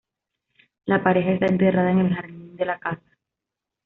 La 0.85 1.03
pareja 1.03 1.33
está 1.33 1.45
enterrada 1.45 1.91
en 1.91 1.99
el 1.99 2.15
jardín 2.15 2.55
de 2.55 2.65
la 2.65 2.79
casa. 2.79 3.03